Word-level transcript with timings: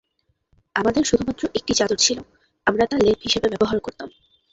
আমাদের 0.75 1.03
শুধুমাত্র 1.05 1.43
একটি 1.55 1.73
চাদর 1.73 1.97
ছিল 1.97 2.17
আমরা 2.67 2.83
তা 2.85 2.97
লেপ 2.97 3.19
হিসাবে 3.23 3.47
ব্যবহার 3.53 3.77
করতাম। 3.79 4.09